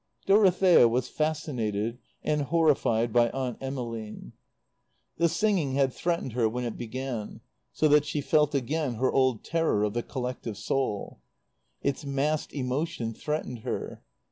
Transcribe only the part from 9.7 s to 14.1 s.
of the collective soul. Its massed emotion threatened her.